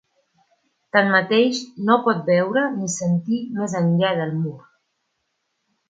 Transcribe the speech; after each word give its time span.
Tanmateix, 0.95 1.59
no 1.91 1.99
pot 2.07 2.25
veure 2.31 2.65
ni 2.79 2.91
sentir 2.97 3.45
més 3.61 3.79
enllà 3.83 4.15
del 4.23 4.35
mur. 4.43 4.59